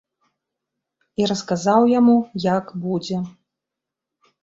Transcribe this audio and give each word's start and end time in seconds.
І 1.21 1.27
расказаў 1.33 1.81
яму, 1.99 2.17
як 2.49 2.65
будзе. 2.89 3.25